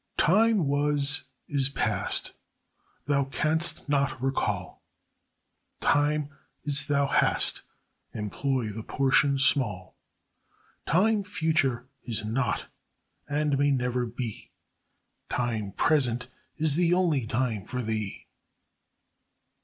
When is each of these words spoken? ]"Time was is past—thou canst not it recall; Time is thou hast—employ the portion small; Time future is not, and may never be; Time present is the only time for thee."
]"Time 0.17 0.65
was 0.65 1.25
is 1.47 1.69
past—thou 1.69 3.25
canst 3.25 3.87
not 3.87 4.13
it 4.13 4.17
recall; 4.19 4.81
Time 5.79 6.29
is 6.63 6.87
thou 6.87 7.05
hast—employ 7.05 8.69
the 8.71 8.81
portion 8.81 9.37
small; 9.37 9.95
Time 10.87 11.23
future 11.23 11.87
is 12.03 12.25
not, 12.25 12.65
and 13.29 13.59
may 13.59 13.69
never 13.69 14.07
be; 14.07 14.49
Time 15.29 15.71
present 15.71 16.29
is 16.57 16.73
the 16.73 16.95
only 16.95 17.27
time 17.27 17.67
for 17.67 17.83
thee." 17.83 18.25